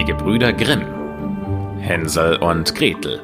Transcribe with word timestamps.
Die 0.00 0.06
Gebrüder 0.06 0.54
Grimm 0.54 1.78
Hänsel 1.78 2.36
und 2.36 2.74
Gretel 2.74 3.20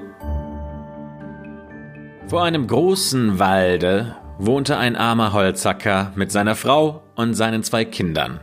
Vor 2.27 2.45
einem 2.45 2.67
großen 2.67 3.39
Walde 3.39 4.15
wohnte 4.37 4.77
ein 4.77 4.95
armer 4.95 5.33
Holzhacker 5.33 6.13
mit 6.17 6.31
seiner 6.31 6.55
Frau 6.55 7.03
und 7.15 7.33
seinen 7.33 7.63
zwei 7.63 7.87
Kindern. 7.87 8.41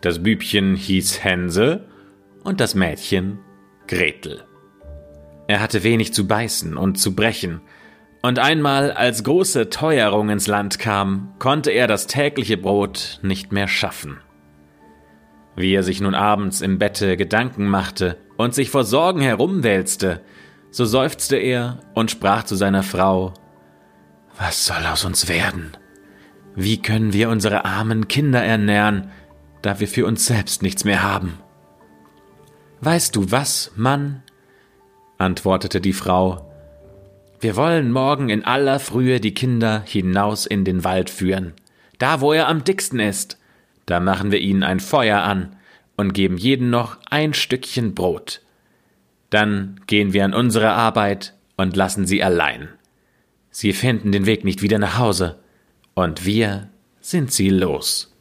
Das 0.00 0.22
Bübchen 0.22 0.76
hieß 0.76 1.22
Hänsel 1.24 1.86
und 2.42 2.58
das 2.58 2.74
Mädchen 2.74 3.40
Gretel. 3.86 4.44
Er 5.46 5.60
hatte 5.60 5.82
wenig 5.82 6.14
zu 6.14 6.26
beißen 6.26 6.78
und 6.78 6.98
zu 6.98 7.14
brechen, 7.14 7.60
und 8.22 8.38
einmal, 8.38 8.92
als 8.92 9.24
große 9.24 9.68
Teuerung 9.68 10.30
ins 10.30 10.46
Land 10.46 10.78
kam, 10.78 11.34
konnte 11.38 11.70
er 11.70 11.86
das 11.86 12.06
tägliche 12.06 12.56
Brot 12.56 13.20
nicht 13.22 13.52
mehr 13.52 13.68
schaffen. 13.68 14.20
Wie 15.56 15.74
er 15.74 15.82
sich 15.82 16.02
nun 16.02 16.14
abends 16.14 16.60
im 16.60 16.78
Bette 16.78 17.16
Gedanken 17.16 17.66
machte 17.66 18.18
und 18.36 18.54
sich 18.54 18.70
vor 18.70 18.84
Sorgen 18.84 19.20
herumwälzte, 19.20 20.20
so 20.70 20.84
seufzte 20.84 21.36
er 21.36 21.80
und 21.94 22.10
sprach 22.10 22.44
zu 22.44 22.54
seiner 22.54 22.82
Frau 22.82 23.32
Was 24.36 24.66
soll 24.66 24.84
aus 24.86 25.04
uns 25.06 25.28
werden? 25.28 25.76
Wie 26.54 26.80
können 26.80 27.14
wir 27.14 27.30
unsere 27.30 27.64
armen 27.64 28.06
Kinder 28.08 28.42
ernähren, 28.42 29.10
da 29.62 29.80
wir 29.80 29.88
für 29.88 30.06
uns 30.06 30.26
selbst 30.26 30.62
nichts 30.62 30.84
mehr 30.84 31.02
haben? 31.02 31.38
Weißt 32.80 33.16
du 33.16 33.30
was, 33.30 33.72
Mann? 33.74 34.22
antwortete 35.18 35.80
die 35.80 35.94
Frau. 35.94 36.52
Wir 37.40 37.56
wollen 37.56 37.90
morgen 37.90 38.28
in 38.28 38.44
aller 38.44 38.78
Frühe 38.78 39.20
die 39.20 39.34
Kinder 39.34 39.82
hinaus 39.86 40.44
in 40.44 40.64
den 40.64 40.84
Wald 40.84 41.08
führen, 41.08 41.54
da 41.98 42.20
wo 42.20 42.34
er 42.34 42.48
am 42.48 42.64
dicksten 42.64 43.00
ist, 43.00 43.38
da 43.86 44.00
machen 44.00 44.32
wir 44.32 44.40
ihnen 44.40 44.62
ein 44.62 44.80
Feuer 44.80 45.22
an 45.22 45.56
und 45.96 46.12
geben 46.12 46.36
jeden 46.36 46.70
noch 46.70 46.98
ein 47.08 47.34
Stückchen 47.34 47.94
Brot. 47.94 48.42
Dann 49.30 49.80
gehen 49.86 50.12
wir 50.12 50.24
an 50.24 50.34
unsere 50.34 50.70
Arbeit 50.72 51.34
und 51.56 51.76
lassen 51.76 52.06
sie 52.06 52.22
allein. 52.22 52.68
Sie 53.50 53.72
finden 53.72 54.12
den 54.12 54.26
Weg 54.26 54.44
nicht 54.44 54.60
wieder 54.60 54.78
nach 54.78 54.98
Hause, 54.98 55.38
und 55.94 56.26
wir 56.26 56.68
sind 57.00 57.32
sie 57.32 57.48
los. 57.48 58.14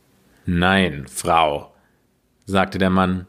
Nein, 0.46 1.08
Frau, 1.10 1.74
sagte 2.46 2.78
der 2.78 2.90
Mann, 2.90 3.28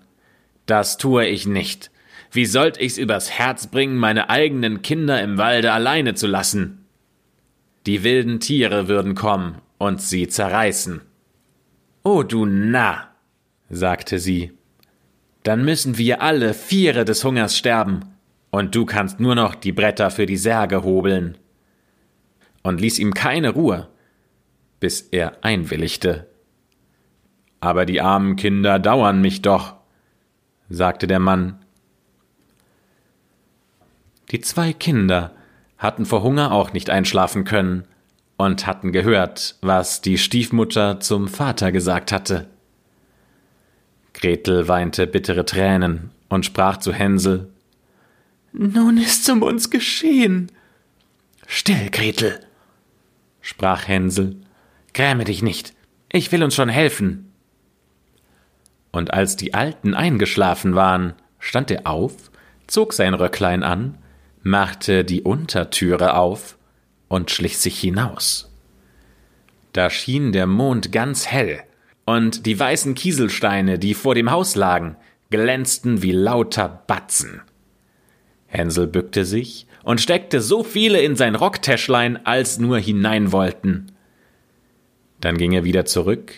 das 0.66 0.98
tue 0.98 1.26
ich 1.26 1.46
nicht. 1.46 1.90
Wie 2.30 2.46
sollt 2.46 2.80
ich's 2.80 2.98
übers 2.98 3.30
Herz 3.30 3.66
bringen, 3.66 3.96
meine 3.96 4.30
eigenen 4.30 4.82
Kinder 4.82 5.20
im 5.20 5.38
Walde 5.38 5.72
alleine 5.72 6.14
zu 6.14 6.26
lassen? 6.26 6.86
Die 7.86 8.04
wilden 8.04 8.40
Tiere 8.40 8.88
würden 8.88 9.14
kommen 9.14 9.56
und 9.78 10.00
sie 10.00 10.28
zerreißen. 10.28 11.00
Oh 12.08 12.22
du 12.22 12.44
Narr, 12.46 13.08
sagte 13.68 14.20
sie, 14.20 14.52
dann 15.42 15.64
müssen 15.64 15.98
wir 15.98 16.22
alle 16.22 16.54
Viere 16.54 17.04
des 17.04 17.24
Hungers 17.24 17.58
sterben, 17.58 18.14
und 18.52 18.76
du 18.76 18.86
kannst 18.86 19.18
nur 19.18 19.34
noch 19.34 19.56
die 19.56 19.72
Bretter 19.72 20.12
für 20.12 20.24
die 20.24 20.36
Särge 20.36 20.84
hobeln. 20.84 21.36
Und 22.62 22.80
ließ 22.80 23.00
ihm 23.00 23.12
keine 23.12 23.50
Ruhe, 23.50 23.88
bis 24.78 25.00
er 25.00 25.42
einwilligte. 25.42 26.28
Aber 27.58 27.84
die 27.86 28.00
armen 28.00 28.36
Kinder 28.36 28.78
dauern 28.78 29.20
mich 29.20 29.42
doch, 29.42 29.74
sagte 30.68 31.08
der 31.08 31.18
Mann. 31.18 31.58
Die 34.30 34.40
zwei 34.40 34.72
Kinder 34.72 35.34
hatten 35.76 36.06
vor 36.06 36.22
Hunger 36.22 36.52
auch 36.52 36.72
nicht 36.72 36.88
einschlafen 36.88 37.42
können, 37.42 37.84
und 38.36 38.66
hatten 38.66 38.92
gehört, 38.92 39.56
was 39.62 40.00
die 40.02 40.18
Stiefmutter 40.18 41.00
zum 41.00 41.28
Vater 41.28 41.72
gesagt 41.72 42.12
hatte. 42.12 42.46
Gretel 44.14 44.68
weinte 44.68 45.06
bittere 45.06 45.44
Tränen 45.44 46.10
und 46.28 46.44
sprach 46.44 46.78
zu 46.78 46.92
Hänsel 46.92 47.50
Nun 48.52 48.98
ist's 48.98 49.28
um 49.28 49.42
uns 49.42 49.70
geschehen. 49.70 50.50
Still, 51.46 51.90
Gretel, 51.90 52.40
sprach 53.40 53.86
Hänsel, 53.86 54.36
gräme 54.94 55.24
dich 55.24 55.42
nicht, 55.42 55.74
ich 56.10 56.32
will 56.32 56.42
uns 56.42 56.54
schon 56.54 56.68
helfen. 56.68 57.32
Und 58.90 59.12
als 59.12 59.36
die 59.36 59.54
Alten 59.54 59.94
eingeschlafen 59.94 60.74
waren, 60.74 61.14
stand 61.38 61.70
er 61.70 61.86
auf, 61.86 62.30
zog 62.66 62.94
sein 62.94 63.14
Röcklein 63.14 63.62
an, 63.62 63.98
machte 64.42 65.04
die 65.04 65.22
Untertüre 65.22 66.14
auf 66.14 66.56
und 67.08 67.30
schlich 67.30 67.58
sich 67.58 67.78
hinaus. 67.78 68.52
Da 69.72 69.90
schien 69.90 70.32
der 70.32 70.46
Mond 70.46 70.92
ganz 70.92 71.26
hell, 71.26 71.62
und 72.04 72.46
die 72.46 72.58
weißen 72.58 72.94
Kieselsteine, 72.94 73.78
die 73.78 73.94
vor 73.94 74.14
dem 74.14 74.30
Haus 74.30 74.54
lagen, 74.54 74.96
glänzten 75.30 76.02
wie 76.02 76.12
lauter 76.12 76.84
Batzen. 76.86 77.42
Hänsel 78.46 78.86
bückte 78.86 79.24
sich 79.24 79.66
und 79.82 80.00
steckte 80.00 80.40
so 80.40 80.62
viele 80.62 81.00
in 81.00 81.16
sein 81.16 81.34
Rocktäschlein, 81.34 82.24
als 82.24 82.58
nur 82.58 82.78
hinein 82.78 83.32
wollten. 83.32 83.92
Dann 85.20 85.36
ging 85.36 85.52
er 85.52 85.64
wieder 85.64 85.84
zurück 85.84 86.32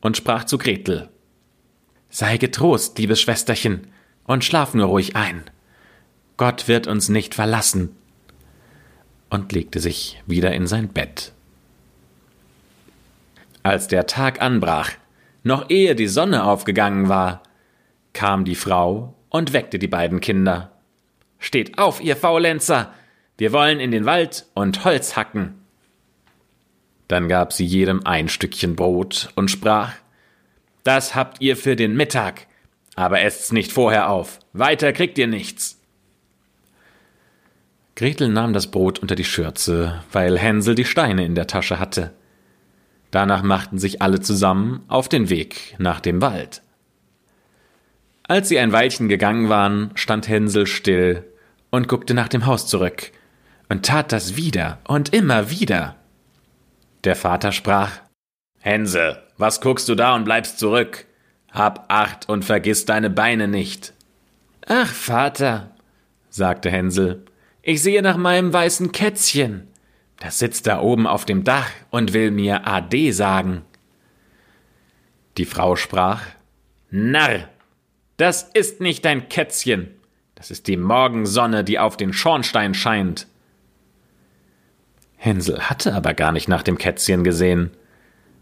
und 0.00 0.16
sprach 0.16 0.44
zu 0.44 0.58
Gretel. 0.58 1.08
Sei 2.10 2.36
getrost, 2.36 2.98
liebes 2.98 3.20
Schwesterchen, 3.20 3.86
und 4.24 4.44
schlaf 4.44 4.74
nur 4.74 4.86
ruhig 4.86 5.16
ein. 5.16 5.42
Gott 6.36 6.68
wird 6.68 6.86
uns 6.86 7.08
nicht 7.08 7.34
verlassen, 7.34 7.96
und 9.32 9.50
legte 9.50 9.80
sich 9.80 10.22
wieder 10.26 10.52
in 10.52 10.66
sein 10.66 10.88
Bett. 10.88 11.32
Als 13.62 13.88
der 13.88 14.06
Tag 14.06 14.42
anbrach, 14.42 14.90
noch 15.42 15.70
ehe 15.70 15.94
die 15.94 16.06
Sonne 16.06 16.44
aufgegangen 16.44 17.08
war, 17.08 17.42
kam 18.12 18.44
die 18.44 18.54
Frau 18.54 19.14
und 19.30 19.54
weckte 19.54 19.78
die 19.78 19.88
beiden 19.88 20.20
Kinder. 20.20 20.72
Steht 21.38 21.78
auf, 21.78 22.02
ihr 22.02 22.14
Faulenzer! 22.14 22.92
Wir 23.38 23.52
wollen 23.52 23.80
in 23.80 23.90
den 23.90 24.04
Wald 24.04 24.44
und 24.52 24.84
Holz 24.84 25.16
hacken. 25.16 25.54
Dann 27.08 27.26
gab 27.28 27.54
sie 27.54 27.64
jedem 27.64 28.06
ein 28.06 28.28
Stückchen 28.28 28.76
Brot 28.76 29.30
und 29.34 29.50
sprach 29.50 29.94
Das 30.84 31.14
habt 31.14 31.40
ihr 31.40 31.56
für 31.56 31.74
den 31.74 31.96
Mittag, 31.96 32.46
aber 32.96 33.22
esst's 33.22 33.50
nicht 33.50 33.72
vorher 33.72 34.10
auf, 34.10 34.40
weiter 34.52 34.92
kriegt 34.92 35.16
ihr 35.16 35.26
nichts. 35.26 35.81
Gretel 37.94 38.28
nahm 38.28 38.52
das 38.52 38.70
Brot 38.70 39.00
unter 39.00 39.14
die 39.14 39.24
Schürze, 39.24 40.02
weil 40.12 40.38
Hänsel 40.38 40.74
die 40.74 40.84
Steine 40.84 41.24
in 41.24 41.34
der 41.34 41.46
Tasche 41.46 41.78
hatte. 41.78 42.12
Danach 43.10 43.42
machten 43.42 43.78
sich 43.78 44.00
alle 44.00 44.20
zusammen 44.20 44.82
auf 44.88 45.08
den 45.08 45.28
Weg 45.28 45.76
nach 45.78 46.00
dem 46.00 46.22
Wald. 46.22 46.62
Als 48.22 48.48
sie 48.48 48.58
ein 48.58 48.72
Weilchen 48.72 49.08
gegangen 49.08 49.50
waren, 49.50 49.90
stand 49.94 50.28
Hänsel 50.28 50.66
still 50.66 51.24
und 51.70 51.88
guckte 51.88 52.14
nach 52.14 52.28
dem 52.28 52.46
Haus 52.46 52.66
zurück 52.66 53.12
und 53.68 53.84
tat 53.84 54.12
das 54.12 54.36
wieder 54.36 54.78
und 54.84 55.12
immer 55.12 55.50
wieder. 55.50 55.96
Der 57.04 57.16
Vater 57.16 57.52
sprach 57.52 58.00
Hänsel, 58.60 59.22
was 59.36 59.60
guckst 59.60 59.88
du 59.88 59.94
da 59.94 60.14
und 60.14 60.24
bleibst 60.24 60.58
zurück? 60.58 61.06
Hab 61.50 61.86
acht 61.92 62.28
und 62.28 62.44
vergiss 62.44 62.86
deine 62.86 63.10
Beine 63.10 63.48
nicht. 63.48 63.92
Ach, 64.66 64.86
Vater, 64.86 65.72
sagte 66.30 66.70
Hänsel, 66.70 67.24
ich 67.62 67.82
sehe 67.82 68.02
nach 68.02 68.16
meinem 68.16 68.52
weißen 68.52 68.92
Kätzchen. 68.92 69.68
Das 70.18 70.38
sitzt 70.38 70.66
da 70.66 70.80
oben 70.80 71.06
auf 71.06 71.24
dem 71.24 71.44
Dach 71.44 71.70
und 71.90 72.12
will 72.12 72.30
mir 72.30 72.66
Ade 72.66 73.12
sagen. 73.12 73.62
Die 75.38 75.44
Frau 75.44 75.76
sprach 75.76 76.22
Narr, 76.90 77.48
das 78.18 78.42
ist 78.42 78.80
nicht 78.80 79.04
dein 79.04 79.28
Kätzchen, 79.28 79.88
das 80.34 80.50
ist 80.50 80.66
die 80.68 80.76
Morgensonne, 80.76 81.64
die 81.64 81.78
auf 81.78 81.96
den 81.96 82.12
Schornstein 82.12 82.74
scheint. 82.74 83.26
Hänsel 85.16 85.70
hatte 85.70 85.94
aber 85.94 86.14
gar 86.14 86.32
nicht 86.32 86.48
nach 86.48 86.62
dem 86.62 86.76
Kätzchen 86.76 87.24
gesehen, 87.24 87.70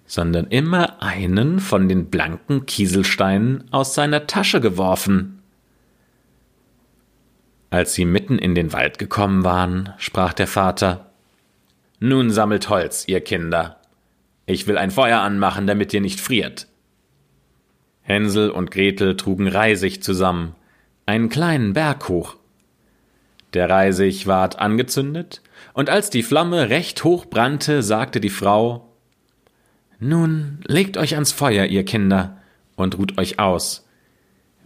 sondern 0.07 0.47
immer 0.49 1.03
einen 1.03 1.61
von 1.61 1.89
den 1.89 2.11
blanken 2.11 2.67
Kieselsteinen 2.67 3.65
aus 3.71 3.95
seiner 3.95 4.27
Tasche 4.27 4.61
geworfen. 4.61 5.40
Als 7.71 7.95
sie 7.95 8.05
mitten 8.05 8.39
in 8.39 8.57
den 8.57 8.73
Wald 8.73 8.99
gekommen 8.99 9.45
waren, 9.45 9.95
sprach 9.97 10.33
der 10.33 10.49
Vater 10.49 11.13
Nun 12.01 12.31
sammelt 12.31 12.69
Holz, 12.69 13.05
ihr 13.07 13.21
Kinder. 13.21 13.81
Ich 14.45 14.67
will 14.67 14.77
ein 14.77 14.91
Feuer 14.91 15.21
anmachen, 15.21 15.69
damit 15.69 15.95
ihr 15.95 16.01
nicht 16.01 16.21
friert. 16.21 16.67
Hänsel 18.03 18.51
und 18.51 18.73
Gretel 18.73 19.17
trugen 19.17 19.47
Reisig 19.47 20.03
zusammen, 20.03 20.57
einen 21.07 21.29
kleinen 21.29 21.73
Berg 21.73 22.09
hoch. 22.09 22.37
Der 23.55 23.71
Reisig 23.71 24.27
ward 24.27 24.59
angezündet, 24.59 25.41
und 25.73 25.91
als 25.91 26.11
die 26.11 26.25
Flamme 26.25 26.71
recht 26.71 27.05
hoch 27.05 27.27
brannte, 27.27 27.85
sagte 27.85 28.21
die 28.21 28.31
Frau 28.31 28.93
Nun 30.01 30.59
legt 30.67 30.97
euch 30.97 31.15
ans 31.15 31.31
Feuer, 31.31 31.67
ihr 31.67 31.85
Kinder, 31.85 32.39
und 32.75 32.99
ruht 32.99 33.17
euch 33.17 33.39
aus. 33.39 33.87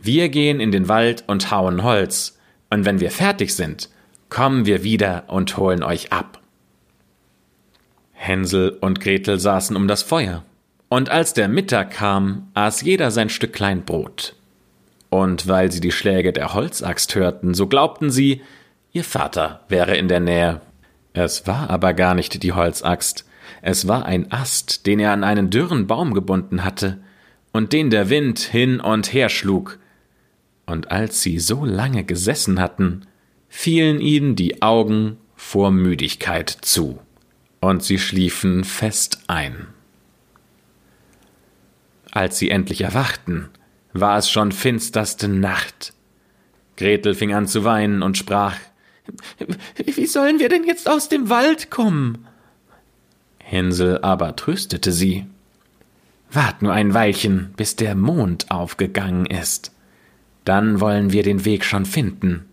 Wir 0.01 0.31
gehen 0.31 0.61
in 0.61 0.71
den 0.71 0.89
Wald 0.89 1.25
und 1.27 1.51
hauen 1.51 1.83
Holz, 1.83 2.39
und 2.71 2.85
wenn 2.85 3.01
wir 3.01 3.11
fertig 3.11 3.55
sind, 3.55 3.89
kommen 4.29 4.67
wir 4.67 4.83
wieder 4.83 5.25
und 5.29 5.57
holen 5.57 5.83
euch 5.83 6.13
ab. 6.13 6.41
Hänsel 8.13 8.71
und 8.81 9.01
Gretel 9.01 9.39
saßen 9.39 9.77
um 9.77 9.89
das 9.89 10.03
Feuer, 10.03 10.45
und 10.89 11.11
als 11.11 11.35
der 11.35 11.49
Mittag 11.49 11.91
kam, 11.91 12.49
aß 12.55 12.83
jeder 12.83 13.11
sein 13.11 13.29
Stücklein 13.29 13.85
Brot. 13.85 14.37
Und 15.11 15.47
weil 15.47 15.71
sie 15.73 15.81
die 15.81 15.93
Schläge 15.93 16.33
der 16.33 16.55
Holzaxt 16.55 17.15
hörten, 17.15 17.55
so 17.55 17.67
glaubten 17.67 18.11
sie, 18.11 18.43
ihr 18.93 19.05
Vater 19.05 19.61
wäre 19.69 19.97
in 19.97 20.09
der 20.09 20.21
Nähe. 20.21 20.61
Es 21.13 21.47
war 21.47 21.71
aber 21.71 21.95
gar 21.95 22.15
nicht 22.15 22.43
die 22.43 22.53
Holzaxt, 22.53 23.25
es 23.63 23.89
war 23.89 24.07
ein 24.07 24.31
Ast, 24.33 24.87
den 24.87 25.01
er 25.01 25.13
an 25.13 25.25
einen 25.25 25.51
dürren 25.51 25.87
Baum 25.87 26.15
gebunden 26.15 26.65
hatte 26.65 26.99
und 27.53 27.73
den 27.73 27.91
der 27.91 28.11
Wind 28.11 28.39
hin 28.39 28.81
und 28.81 29.13
her 29.13 29.29
schlug. 29.29 29.79
Und 30.67 30.91
als 30.91 31.21
sie 31.23 31.39
so 31.39 31.65
lange 31.65 32.05
gesessen 32.05 32.61
hatten, 32.61 33.07
fielen 33.49 34.01
ihnen 34.01 34.37
die 34.37 34.63
Augen 34.63 35.19
vor 35.37 35.71
Müdigkeit 35.71 36.51
zu, 36.51 36.99
und 37.61 37.83
sie 37.83 37.99
schliefen 37.99 38.65
fest 38.65 39.21
ein. 39.27 39.67
Als 42.11 42.39
sie 42.39 42.51
endlich 42.51 42.81
erwachten, 42.81 43.49
war 43.93 44.19
es 44.19 44.31
schon 44.31 44.53
finsterste 44.53 45.29
Nacht. 45.29 45.93
Gretel 46.77 47.15
fing 47.15 47.35
an 47.35 47.47
zu 47.47 47.65
weinen 47.65 48.03
und 48.03 48.17
sprach 48.17 48.57
Wie 49.85 50.07
sollen 50.07 50.39
wir 50.39 50.49
denn 50.49 50.65
jetzt 50.65 50.89
aus 50.89 51.09
dem 51.09 51.29
Wald 51.29 51.71
kommen? 51.71 52.27
Hänsel 53.39 53.99
aber 54.03 54.35
tröstete 54.37 54.93
sie. 54.93 55.27
Wart 56.31 56.63
nur 56.63 56.73
ein 56.73 56.95
Weilchen, 56.95 57.53
bis 57.57 57.77
der 57.77 57.95
Mond 57.95 58.51
aufgegangen 58.51 59.27
ist. 59.27 59.74
Dann 60.45 60.81
wollen 60.81 61.13
wir 61.13 61.23
den 61.23 61.45
Weg 61.45 61.65
schon 61.65 61.87
finden. 61.87 62.47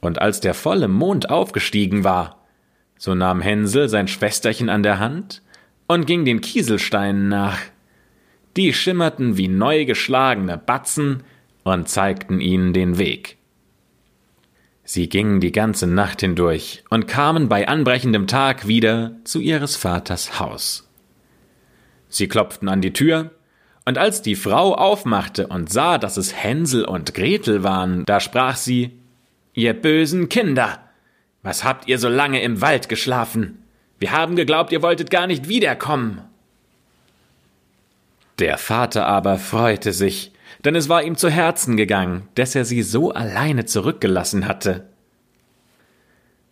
Und 0.00 0.20
als 0.20 0.40
der 0.40 0.54
volle 0.54 0.88
Mond 0.88 1.30
aufgestiegen 1.30 2.04
war, 2.04 2.44
so 2.98 3.14
nahm 3.14 3.40
Hänsel 3.40 3.88
sein 3.88 4.08
Schwesterchen 4.08 4.68
an 4.68 4.82
der 4.82 4.98
Hand 4.98 5.42
und 5.86 6.06
ging 6.06 6.24
den 6.24 6.40
Kieselsteinen 6.40 7.28
nach. 7.28 7.58
Die 8.56 8.72
schimmerten 8.72 9.36
wie 9.36 9.48
neu 9.48 9.84
geschlagene 9.84 10.58
Batzen 10.58 11.22
und 11.64 11.88
zeigten 11.88 12.40
ihnen 12.40 12.72
den 12.72 12.98
Weg. 12.98 13.36
Sie 14.84 15.08
gingen 15.08 15.40
die 15.40 15.52
ganze 15.52 15.86
Nacht 15.86 16.20
hindurch 16.20 16.84
und 16.90 17.08
kamen 17.08 17.48
bei 17.48 17.66
anbrechendem 17.66 18.26
Tag 18.26 18.68
wieder 18.68 19.12
zu 19.24 19.40
ihres 19.40 19.76
Vaters 19.76 20.38
Haus. 20.38 20.86
Sie 22.10 22.28
klopften 22.28 22.68
an 22.68 22.82
die 22.82 22.92
Tür, 22.92 23.30
und 23.84 23.98
als 23.98 24.22
die 24.22 24.34
Frau 24.34 24.74
aufmachte 24.74 25.46
und 25.46 25.70
sah, 25.70 25.98
dass 25.98 26.16
es 26.16 26.34
Hänsel 26.34 26.84
und 26.84 27.14
Gretel 27.14 27.62
waren, 27.62 28.04
da 28.06 28.20
sprach 28.20 28.56
sie 28.56 28.98
Ihr 29.52 29.72
bösen 29.72 30.28
Kinder, 30.28 30.80
was 31.42 31.62
habt 31.62 31.86
ihr 31.86 31.98
so 31.98 32.08
lange 32.08 32.42
im 32.42 32.60
Wald 32.60 32.88
geschlafen? 32.88 33.62
Wir 33.98 34.10
haben 34.12 34.34
geglaubt, 34.34 34.72
ihr 34.72 34.82
wolltet 34.82 35.10
gar 35.10 35.26
nicht 35.26 35.48
wiederkommen. 35.48 36.22
Der 38.40 38.58
Vater 38.58 39.06
aber 39.06 39.38
freute 39.38 39.92
sich, 39.92 40.32
denn 40.64 40.74
es 40.74 40.88
war 40.88 41.04
ihm 41.04 41.16
zu 41.16 41.30
Herzen 41.30 41.76
gegangen, 41.76 42.28
dass 42.34 42.54
er 42.54 42.64
sie 42.64 42.82
so 42.82 43.12
alleine 43.12 43.64
zurückgelassen 43.64 44.48
hatte. 44.48 44.88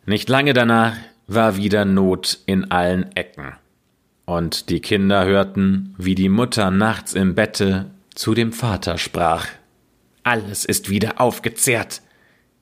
Nicht 0.06 0.29
lange 0.29 0.52
danach 0.52 0.96
war 1.26 1.56
wieder 1.56 1.84
Not 1.84 2.38
in 2.46 2.70
allen 2.70 3.11
Ecken, 3.17 3.55
und 4.37 4.70
die 4.70 4.81
Kinder 4.81 5.25
hörten, 5.25 5.94
wie 5.99 6.14
die 6.14 6.29
Mutter 6.29 6.70
nachts 6.70 7.14
im 7.14 7.34
Bette 7.34 7.90
zu 8.14 8.34
dem 8.34 8.52
Vater 8.52 8.99
sprach 8.99 9.46
Alles 10.23 10.64
ist 10.64 10.90
wieder 10.90 11.20
aufgezehrt. 11.20 12.02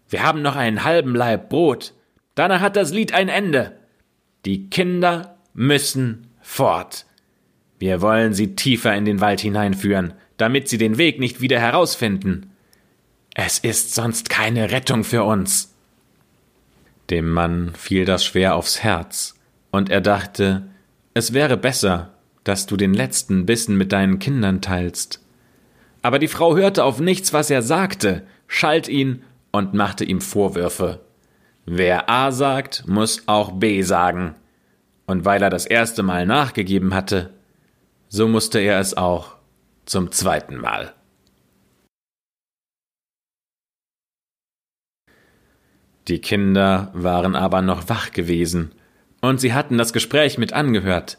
Wir 0.09 0.23
haben 0.23 0.43
noch 0.43 0.57
einen 0.57 0.85
halben 0.85 1.15
Laib 1.15 1.49
Brot, 1.49 1.93
danach 2.35 2.61
hat 2.61 2.77
das 2.77 2.93
Lied 2.93 3.15
ein 3.15 3.29
Ende. 3.29 3.77
Die 4.45 4.69
Kinder 4.69 5.37
müssen 5.55 6.29
fort. 6.41 7.07
Wir 7.79 8.03
wollen 8.03 8.35
sie 8.35 8.57
tiefer 8.57 8.95
in 8.95 9.05
den 9.05 9.21
Wald 9.21 9.41
hineinführen, 9.41 10.15
damit 10.37 10.69
sie 10.69 10.79
den 10.79 10.99
Weg 10.99 11.21
nicht 11.21 11.41
wieder 11.41 11.61
herausfinden. 11.61 12.51
Es 13.35 13.59
ist 13.59 13.95
sonst 13.95 14.29
keine 14.29 14.71
Rettung 14.71 15.05
für 15.05 15.25
uns. 15.25 15.75
Dem 17.11 17.31
Mann 17.31 17.73
fiel 17.75 18.05
das 18.05 18.25
schwer 18.25 18.55
aufs 18.55 18.83
Herz, 18.83 19.37
und 19.71 19.89
er 19.89 20.01
dachte, 20.01 20.70
es 21.15 21.33
wäre 21.33 21.57
besser, 21.57 22.11
dass 22.45 22.67
du 22.67 22.77
den 22.77 22.95
letzten 22.95 23.47
Bissen 23.47 23.77
mit 23.77 23.93
deinen 23.93 24.19
Kindern 24.19 24.61
teilst. 24.61 25.21
Aber 26.03 26.19
die 26.19 26.29
Frau 26.29 26.57
hörte 26.57 26.85
auf 26.85 27.01
nichts, 27.01 27.33
was 27.33 27.51
er 27.51 27.63
sagte, 27.63 28.23
schalt 28.47 28.89
ihn 28.89 29.23
und 29.51 29.75
machte 29.75 30.05
ihm 30.05 30.21
Vorwürfe. 30.21 31.01
Wer 31.67 32.09
A 32.09 32.33
sagt, 32.33 32.85
muss 32.87 33.25
auch 33.27 33.53
B 33.53 33.83
sagen. 33.83 34.35
Und 35.07 35.25
weil 35.25 35.43
er 35.43 35.51
das 35.51 35.67
erste 35.67 36.03
Mal 36.03 36.25
nachgegeben 36.27 36.95
hatte, 36.95 37.31
so 38.09 38.29
musste 38.29 38.61
er 38.61 38.81
es 38.81 38.97
auch 38.97 39.37
zum 39.85 40.11
zweiten 40.13 40.57
Mal. 40.57 40.95
Die 46.09 46.21
Kinder 46.21 46.91
waren 46.95 47.37
aber 47.37 47.63
noch 47.63 47.89
wach 47.89 48.13
gewesen, 48.13 48.73
und 49.21 49.41
sie 49.41 49.53
hatten 49.53 49.79
das 49.79 49.93
Gespräch 49.93 50.39
mit 50.39 50.53
angehört. 50.53 51.19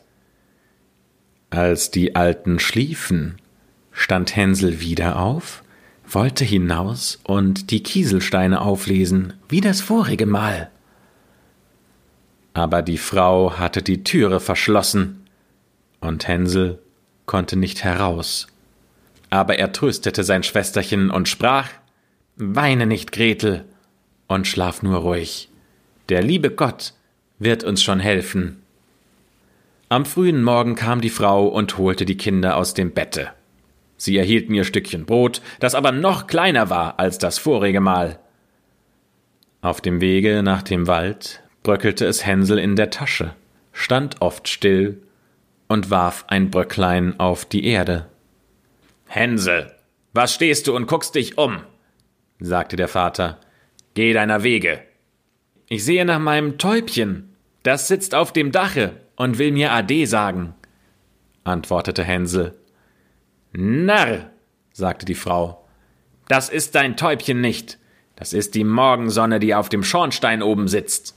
Als 1.49 1.91
die 1.91 2.15
Alten 2.15 2.59
schliefen, 2.59 3.37
stand 3.91 4.35
Hänsel 4.35 4.79
wieder 4.79 5.19
auf, 5.19 5.63
wollte 6.07 6.43
hinaus 6.43 7.19
und 7.23 7.71
die 7.71 7.83
Kieselsteine 7.83 8.61
auflesen, 8.61 9.33
wie 9.49 9.61
das 9.61 9.81
vorige 9.81 10.25
Mal. 10.25 10.69
Aber 12.53 12.81
die 12.81 12.97
Frau 12.97 13.57
hatte 13.57 13.81
die 13.81 14.03
Türe 14.03 14.39
verschlossen, 14.39 15.17
und 15.99 16.27
Hänsel 16.27 16.79
konnte 17.25 17.55
nicht 17.55 17.83
heraus. 17.83 18.47
Aber 19.29 19.59
er 19.59 19.71
tröstete 19.71 20.23
sein 20.23 20.43
Schwesterchen 20.43 21.11
und 21.11 21.29
sprach 21.29 21.69
Weine 22.35 22.87
nicht, 22.87 23.11
Gretel, 23.11 23.65
und 24.27 24.47
schlaf 24.47 24.81
nur 24.81 24.99
ruhig. 24.99 25.49
Der 26.09 26.23
liebe 26.23 26.49
Gott 26.49 26.93
wird 27.41 27.63
uns 27.63 27.81
schon 27.81 27.99
helfen. 27.99 28.61
Am 29.89 30.05
frühen 30.05 30.43
Morgen 30.43 30.75
kam 30.75 31.01
die 31.01 31.09
Frau 31.09 31.47
und 31.47 31.77
holte 31.77 32.05
die 32.05 32.15
Kinder 32.15 32.55
aus 32.55 32.73
dem 32.73 32.91
Bette. 32.91 33.31
Sie 33.97 34.17
erhielten 34.17 34.53
ihr 34.53 34.63
Stückchen 34.63 35.05
Brot, 35.05 35.41
das 35.59 35.75
aber 35.75 35.91
noch 35.91 36.27
kleiner 36.27 36.69
war 36.69 36.99
als 36.99 37.17
das 37.17 37.39
vorige 37.39 37.81
Mal. 37.81 38.19
Auf 39.61 39.81
dem 39.81 39.99
Wege 39.99 40.43
nach 40.43 40.61
dem 40.61 40.87
Wald 40.87 41.43
bröckelte 41.63 42.05
es 42.05 42.25
Hänsel 42.25 42.57
in 42.57 42.75
der 42.75 42.89
Tasche, 42.89 43.35
stand 43.73 44.21
oft 44.21 44.47
still 44.47 45.01
und 45.67 45.89
warf 45.89 46.25
ein 46.27 46.51
Bröcklein 46.51 47.19
auf 47.19 47.45
die 47.45 47.65
Erde. 47.65 48.07
Hänsel, 49.07 49.71
was 50.13 50.33
stehst 50.33 50.67
du 50.67 50.75
und 50.75 50.87
guckst 50.87 51.15
dich 51.15 51.37
um? 51.37 51.61
sagte 52.39 52.75
der 52.75 52.87
Vater. 52.87 53.39
Geh 53.93 54.13
deiner 54.13 54.43
Wege. 54.43 54.81
Ich 55.67 55.85
sehe 55.85 56.05
nach 56.05 56.19
meinem 56.19 56.57
Täubchen. 56.57 57.30
Das 57.63 57.87
sitzt 57.87 58.15
auf 58.15 58.33
dem 58.33 58.51
Dache 58.51 58.93
und 59.15 59.37
will 59.37 59.51
mir 59.51 59.71
Ade 59.71 60.07
sagen, 60.07 60.55
antwortete 61.43 62.03
Hänsel. 62.03 62.57
Narr, 63.53 64.31
sagte 64.71 65.05
die 65.05 65.15
Frau. 65.15 65.65
Das 66.27 66.49
ist 66.49 66.75
dein 66.75 66.97
Täubchen 66.97 67.41
nicht. 67.41 67.77
Das 68.15 68.33
ist 68.33 68.55
die 68.55 68.63
Morgensonne, 68.63 69.39
die 69.39 69.55
auf 69.55 69.69
dem 69.69 69.83
Schornstein 69.83 70.41
oben 70.41 70.67
sitzt. 70.67 71.15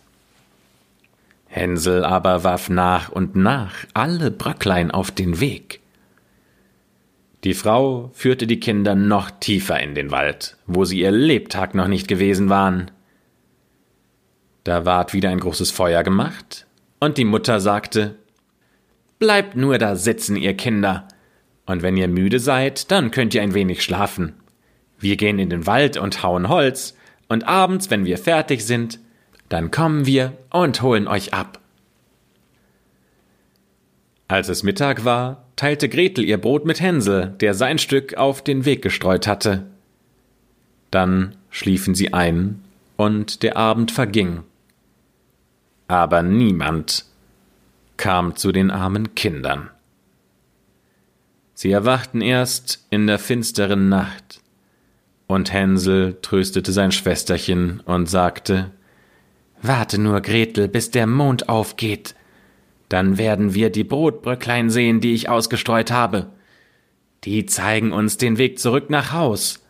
Hänsel 1.47 2.05
aber 2.05 2.43
warf 2.43 2.69
nach 2.69 3.11
und 3.11 3.37
nach 3.37 3.75
alle 3.95 4.31
Bröcklein 4.31 4.91
auf 4.91 5.11
den 5.13 5.39
Weg. 5.39 5.81
Die 7.45 7.55
Frau 7.55 8.11
führte 8.15 8.47
die 8.47 8.59
Kinder 8.59 8.95
noch 8.95 9.31
tiefer 9.31 9.79
in 9.79 9.95
den 9.95 10.11
Wald, 10.11 10.57
wo 10.67 10.85
sie 10.85 11.01
ihr 11.01 11.13
Lebtag 11.13 11.75
noch 11.75 11.89
nicht 11.89 12.09
gewesen 12.09 12.49
waren. 12.49 12.91
Da 14.65 14.87
ward 14.87 15.13
wieder 15.13 15.29
ein 15.29 15.41
großes 15.41 15.71
Feuer 15.71 16.03
gemacht, 16.03 16.67
und 16.99 17.19
die 17.19 17.25
Mutter 17.25 17.61
sagte 17.61 18.17
Bleibt 19.19 19.57
nur 19.57 19.79
da 19.79 19.95
sitzen, 19.95 20.37
ihr 20.37 20.55
Kinder, 20.55 21.07
und 21.67 21.83
wenn 21.83 21.97
ihr 21.97 22.09
müde 22.09 22.41
seid, 22.41 22.91
dann 22.91 23.11
könnt 23.11 23.35
ihr 23.35 23.43
ein 23.43 23.55
wenig 23.55 23.83
schlafen. 23.83 24.35
Wir 24.99 25.17
gehen 25.17 25.39
in 25.39 25.51
den 25.51 25.67
Wald 25.67 25.97
und 25.97 26.23
hauen 26.23 26.49
Holz, 26.49 26.97
und 27.29 27.47
abends, 27.47 27.91
wenn 27.91 28.05
wir 28.05 28.19
fertig 28.19 28.65
sind, 28.65 28.99
dann 29.49 29.71
kommen 29.71 30.07
wir 30.07 30.33
und 30.51 30.83
holen 30.83 31.09
euch 31.09 31.35
ab. 31.35 31.61
Als 34.29 34.49
es 34.49 34.63
Mittag 34.63 35.05
war, 35.05 35.45
teilte 35.57 35.89
Gretel 35.89 36.25
ihr 36.25 36.39
Brot 36.39 36.65
mit 36.65 36.81
Hänsel, 36.81 37.35
der 37.41 37.55
sein 37.55 37.79
Stück 37.79 38.15
auf 38.15 38.43
den 38.43 38.65
Weg 38.65 38.83
gestreut 38.83 39.27
hatte. 39.27 39.67
Dann 40.91 41.37
schliefen 41.51 41.95
sie 41.95 42.15
ein, 42.15 42.63
und 42.97 43.43
der 43.43 43.57
Abend 43.57 43.91
verging. 43.91 44.43
Aber 45.89 46.23
niemand 46.23 47.05
kam 47.97 48.37
zu 48.37 48.53
den 48.53 48.71
armen 48.71 49.15
Kindern. 49.15 49.71
Sie 51.55 51.71
erwachten 51.71 52.21
erst 52.21 52.85
in 52.91 53.07
der 53.07 53.19
finsteren 53.19 53.89
Nacht, 53.89 54.41
und 55.27 55.53
Hänsel 55.53 56.19
tröstete 56.21 56.73
sein 56.73 56.93
Schwesterchen 56.93 57.81
und 57.81 58.11
sagte 58.11 58.71
Warte 59.63 59.99
nur, 59.99 60.21
Gretel, 60.21 60.69
bis 60.69 60.91
der 60.91 61.07
Mond 61.07 61.49
aufgeht. 61.49 62.15
Dann 62.91 63.17
werden 63.17 63.55
wir 63.55 63.71
die 63.71 63.85
Brotbröcklein 63.85 64.69
sehen, 64.69 65.01
die 65.01 65.15
ich 65.15 65.31
ausgestreut 65.31 65.91
habe. 65.91 66.27
die 67.25 67.47
zeigen 67.47 67.93
uns 67.93 68.19
den 68.19 68.37
Weg 68.37 68.59
zurück 68.59 68.91
nach 68.91 69.13
Haus. 69.13 69.65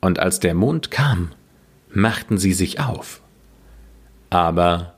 Und 0.00 0.18
als 0.18 0.40
der 0.40 0.54
Mond 0.54 0.90
kam, 0.90 1.30
machten 1.92 2.36
sie 2.36 2.52
sich 2.52 2.80
auf. 2.80 3.20
Aber 4.30 4.94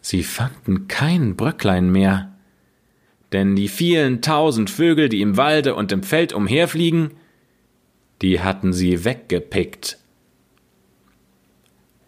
sie 0.00 0.22
fanden 0.22 0.88
kein 0.88 1.36
Bröcklein 1.36 1.90
mehr, 1.92 2.32
denn 3.32 3.54
die 3.54 3.68
vielen 3.68 4.22
tausend 4.22 4.70
Vögel, 4.70 5.10
die 5.10 5.20
im 5.20 5.36
Walde 5.36 5.74
und 5.74 5.92
im 5.92 6.02
Feld 6.02 6.32
umherfliegen, 6.32 7.12
die 8.22 8.40
hatten 8.40 8.72
sie 8.72 9.04
weggepickt. 9.04 9.98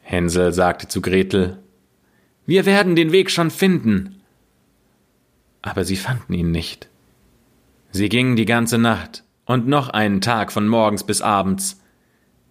Hänsel 0.00 0.52
sagte 0.52 0.88
zu 0.88 1.02
Gretel, 1.02 1.58
Wir 2.46 2.64
werden 2.64 2.96
den 2.96 3.12
Weg 3.12 3.30
schon 3.30 3.50
finden. 3.50 4.16
Aber 5.62 5.84
sie 5.84 5.96
fanden 5.96 6.32
ihn 6.32 6.50
nicht. 6.50 6.88
Sie 7.92 8.08
gingen 8.08 8.34
die 8.34 8.46
ganze 8.46 8.78
Nacht 8.78 9.24
und 9.44 9.68
noch 9.68 9.90
einen 9.90 10.22
Tag 10.22 10.52
von 10.52 10.66
morgens 10.66 11.04
bis 11.04 11.20
abends, 11.20 11.80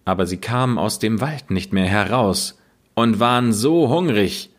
aber 0.04 0.26
sie 0.26 0.36
kamen 0.36 0.78
aus 0.78 1.00
dem 1.00 1.20
Wald 1.20 1.50
nicht 1.50 1.72
mehr 1.72 1.86
heraus 1.86 2.59
und 3.00 3.18
waren 3.18 3.52
so 3.52 3.88
hungrig, 3.88 4.50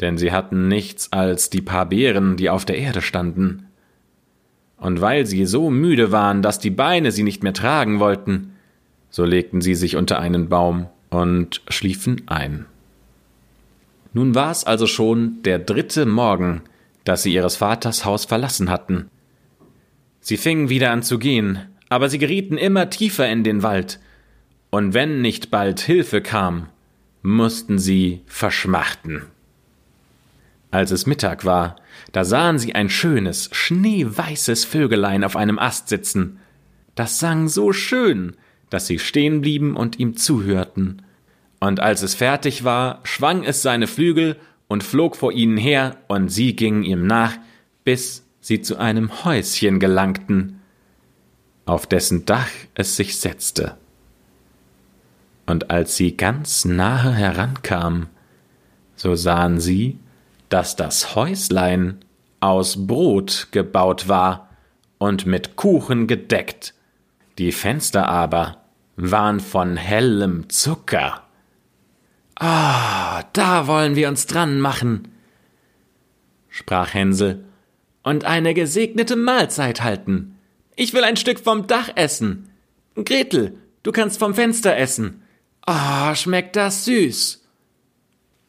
denn 0.00 0.18
sie 0.18 0.30
hatten 0.30 0.68
nichts 0.68 1.12
als 1.12 1.48
die 1.48 1.62
paar 1.62 1.86
Beeren, 1.86 2.36
die 2.36 2.50
auf 2.50 2.64
der 2.64 2.76
Erde 2.76 3.00
standen. 3.00 3.66
Und 4.76 5.00
weil 5.00 5.26
sie 5.26 5.46
so 5.46 5.70
müde 5.70 6.12
waren, 6.12 6.42
dass 6.42 6.58
die 6.58 6.70
Beine 6.70 7.12
sie 7.12 7.22
nicht 7.22 7.42
mehr 7.42 7.54
tragen 7.54 7.98
wollten, 7.98 8.52
so 9.10 9.24
legten 9.24 9.60
sie 9.60 9.74
sich 9.74 9.96
unter 9.96 10.18
einen 10.18 10.48
Baum 10.48 10.86
und 11.08 11.62
schliefen 11.68 12.22
ein. 12.26 12.66
Nun 14.12 14.34
war 14.34 14.50
es 14.50 14.64
also 14.64 14.86
schon 14.86 15.42
der 15.42 15.58
dritte 15.58 16.04
Morgen, 16.04 16.62
dass 17.04 17.22
sie 17.22 17.32
ihres 17.32 17.56
Vaters 17.56 18.04
Haus 18.04 18.26
verlassen 18.26 18.68
hatten. 18.68 19.08
Sie 20.20 20.36
fingen 20.36 20.68
wieder 20.68 20.90
an 20.90 21.02
zu 21.02 21.18
gehen, 21.18 21.58
aber 21.88 22.08
sie 22.08 22.18
gerieten 22.18 22.58
immer 22.58 22.90
tiefer 22.90 23.28
in 23.28 23.44
den 23.44 23.62
Wald, 23.62 23.98
und 24.70 24.94
wenn 24.94 25.20
nicht 25.20 25.50
bald 25.50 25.80
Hilfe 25.80 26.22
kam, 26.22 26.68
mussten 27.22 27.78
sie 27.78 28.22
verschmachten. 28.26 29.22
Als 30.70 30.90
es 30.90 31.06
Mittag 31.06 31.44
war, 31.44 31.76
da 32.12 32.24
sahen 32.24 32.58
sie 32.58 32.74
ein 32.74 32.88
schönes, 32.88 33.50
schneeweißes 33.52 34.64
Vögelein 34.64 35.22
auf 35.22 35.36
einem 35.36 35.58
Ast 35.58 35.88
sitzen. 35.88 36.38
Das 36.94 37.18
sang 37.18 37.48
so 37.48 37.72
schön, 37.72 38.36
dass 38.70 38.86
sie 38.86 38.98
stehen 38.98 39.42
blieben 39.42 39.76
und 39.76 39.98
ihm 39.98 40.16
zuhörten. 40.16 41.02
Und 41.60 41.80
als 41.80 42.02
es 42.02 42.14
fertig 42.14 42.64
war, 42.64 43.00
schwang 43.04 43.44
es 43.44 43.62
seine 43.62 43.86
Flügel 43.86 44.36
und 44.66 44.82
flog 44.82 45.16
vor 45.16 45.32
ihnen 45.32 45.58
her, 45.58 45.98
und 46.08 46.30
sie 46.30 46.56
gingen 46.56 46.82
ihm 46.82 47.06
nach, 47.06 47.36
bis 47.84 48.26
sie 48.40 48.62
zu 48.62 48.78
einem 48.78 49.24
Häuschen 49.24 49.78
gelangten, 49.78 50.60
auf 51.66 51.86
dessen 51.86 52.24
Dach 52.24 52.48
es 52.74 52.96
sich 52.96 53.20
setzte 53.20 53.76
und 55.52 55.70
als 55.70 55.98
sie 55.98 56.16
ganz 56.16 56.64
nahe 56.64 57.12
herankam, 57.12 58.06
so 58.96 59.14
sahen 59.14 59.60
sie, 59.60 59.98
dass 60.48 60.76
das 60.76 61.14
Häuslein 61.14 62.02
aus 62.40 62.86
Brot 62.86 63.48
gebaut 63.50 64.08
war 64.08 64.48
und 64.96 65.26
mit 65.26 65.56
Kuchen 65.56 66.06
gedeckt, 66.06 66.72
die 67.36 67.52
Fenster 67.52 68.08
aber 68.08 68.62
waren 68.96 69.40
von 69.40 69.76
hellem 69.76 70.48
Zucker. 70.48 71.22
Ah, 72.36 73.22
da 73.34 73.66
wollen 73.66 73.94
wir 73.94 74.08
uns 74.08 74.26
dran 74.26 74.58
machen, 74.58 75.08
sprach 76.48 76.94
Hänsel, 76.94 77.44
und 78.02 78.24
eine 78.24 78.54
gesegnete 78.54 79.16
Mahlzeit 79.16 79.82
halten. 79.82 80.38
Ich 80.76 80.94
will 80.94 81.04
ein 81.04 81.18
Stück 81.18 81.40
vom 81.40 81.66
Dach 81.66 81.90
essen. 81.94 82.48
Gretel, 82.94 83.58
du 83.82 83.92
kannst 83.92 84.18
vom 84.18 84.32
Fenster 84.34 84.74
essen. 84.78 85.21
Ah, 85.64 86.10
oh, 86.10 86.14
schmeckt 86.14 86.56
das 86.56 86.84
süß. 86.84 87.40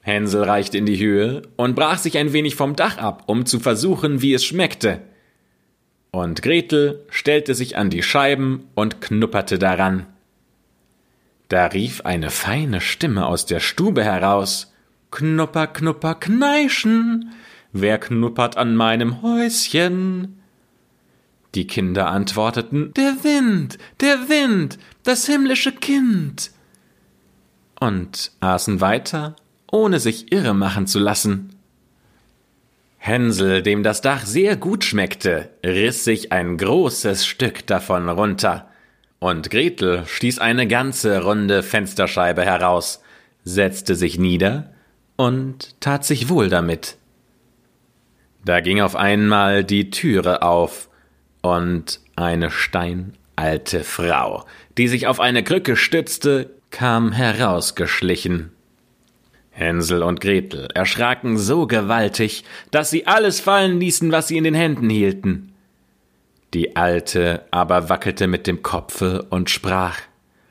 Hänsel 0.01 0.43
reichte 0.43 0.77
in 0.77 0.85
die 0.85 0.99
Höhe 0.99 1.43
und 1.55 1.75
brach 1.75 1.97
sich 1.97 2.17
ein 2.17 2.33
wenig 2.33 2.55
vom 2.55 2.75
Dach 2.75 2.97
ab, 2.97 3.23
um 3.27 3.45
zu 3.45 3.59
versuchen, 3.59 4.21
wie 4.21 4.33
es 4.33 4.43
schmeckte. 4.43 5.01
Und 6.11 6.41
Gretel 6.41 7.05
stellte 7.09 7.55
sich 7.55 7.77
an 7.77 7.89
die 7.89 8.03
Scheiben 8.03 8.65
und 8.75 8.99
knupperte 8.99 9.59
daran. 9.59 10.07
Da 11.49 11.67
rief 11.67 12.01
eine 12.01 12.31
feine 12.31 12.81
Stimme 12.81 13.27
aus 13.27 13.45
der 13.45 13.59
Stube 13.59 14.03
heraus 14.03 14.73
Knupper, 15.11 15.67
knupper, 15.67 16.15
kneischen. 16.15 17.31
Wer 17.71 17.99
knuppert 17.99 18.57
an 18.57 18.75
meinem 18.75 19.21
Häuschen? 19.21 20.39
Die 21.53 21.67
Kinder 21.67 22.07
antworteten 22.07 22.91
Der 22.95 23.23
Wind, 23.23 23.77
der 24.01 24.27
Wind, 24.27 24.79
das 25.03 25.27
himmlische 25.27 25.71
Kind 25.71 26.51
und 27.79 28.31
aßen 28.39 28.81
weiter, 28.81 29.35
ohne 29.71 29.99
sich 29.99 30.31
irre 30.31 30.53
machen 30.53 30.87
zu 30.87 30.99
lassen. 30.99 31.55
Hänsel, 32.97 33.61
dem 33.61 33.83
das 33.83 34.01
Dach 34.01 34.25
sehr 34.25 34.55
gut 34.55 34.85
schmeckte, 34.85 35.49
riss 35.65 36.05
sich 36.05 36.31
ein 36.31 36.57
großes 36.57 37.25
Stück 37.25 37.67
davon 37.67 38.07
runter, 38.07 38.69
und 39.19 39.49
Gretel 39.49 40.05
stieß 40.05 40.39
eine 40.39 40.67
ganze 40.67 41.23
runde 41.23 41.63
Fensterscheibe 41.63 42.43
heraus, 42.43 43.01
setzte 43.43 43.95
sich 43.95 44.17
nieder 44.17 44.73
und 45.15 45.79
tat 45.81 46.05
sich 46.05 46.29
wohl 46.29 46.49
damit. 46.49 46.97
Da 48.45 48.59
ging 48.59 48.81
auf 48.81 48.95
einmal 48.95 49.63
die 49.63 49.89
Türe 49.89 50.41
auf, 50.41 50.89
und 51.43 51.99
eine 52.15 52.49
steinalte 52.49 53.83
Frau, 53.83 54.45
die 54.77 54.87
sich 54.87 55.07
auf 55.07 55.19
eine 55.19 55.43
Krücke 55.43 55.75
stützte, 55.75 56.49
kam 56.73 57.11
herausgeschlichen. 57.11 58.51
Hänsel 59.51 60.01
und 60.01 60.19
Gretel 60.19 60.67
erschraken 60.73 61.37
so 61.37 61.67
gewaltig, 61.67 62.43
dass 62.71 62.89
sie 62.89 63.05
alles 63.05 63.39
fallen 63.39 63.79
ließen, 63.79 64.11
was 64.11 64.27
sie 64.27 64.37
in 64.37 64.43
den 64.43 64.55
Händen 64.55 64.89
hielten. 64.89 65.53
Die 66.55 66.75
Alte 66.75 67.45
aber 67.51 67.89
wackelte 67.89 68.25
mit 68.27 68.47
dem 68.47 68.63
Kopfe 68.63 69.27
und 69.29 69.51
sprach 69.51 69.99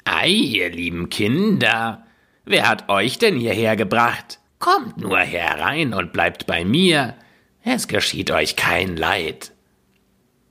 Ei, 0.05 0.29
ihr 0.29 0.71
lieben 0.71 1.11
Kinder, 1.11 2.07
wer 2.45 2.69
hat 2.69 2.88
euch 2.88 3.19
denn 3.19 3.37
hierher 3.37 3.75
gebracht? 3.76 4.38
Kommt 4.61 4.99
nur 4.99 5.19
herein 5.19 5.93
und 5.93 6.12
bleibt 6.12 6.47
bei 6.47 6.64
mir, 6.64 7.17
es 7.64 7.88
geschieht 7.88 8.31
euch 8.31 8.55
kein 8.55 8.97
Leid. 8.97 9.52